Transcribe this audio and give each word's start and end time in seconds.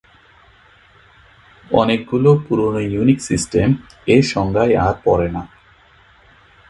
অনেকগুলো 1.71 2.29
পুরোনো 2.45 2.79
Unix 2.93 3.25
system 3.27 3.69
এ 4.07 4.17
সংজ্ঞায় 4.33 4.73
আর 4.85 4.95
পড়ে 5.03 5.27
না। 5.35 5.43